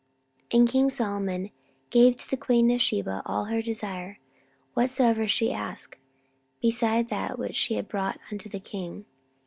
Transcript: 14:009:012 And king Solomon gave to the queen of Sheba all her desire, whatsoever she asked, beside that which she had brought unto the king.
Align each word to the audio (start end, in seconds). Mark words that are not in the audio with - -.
14:009:012 0.49 0.59
And 0.59 0.69
king 0.69 0.89
Solomon 0.89 1.51
gave 1.91 2.17
to 2.17 2.27
the 2.27 2.35
queen 2.35 2.71
of 2.71 2.81
Sheba 2.81 3.21
all 3.23 3.45
her 3.45 3.61
desire, 3.61 4.17
whatsoever 4.73 5.27
she 5.27 5.53
asked, 5.53 5.97
beside 6.59 7.09
that 7.09 7.37
which 7.37 7.55
she 7.55 7.75
had 7.75 7.87
brought 7.87 8.17
unto 8.31 8.49
the 8.49 8.59
king. 8.59 9.05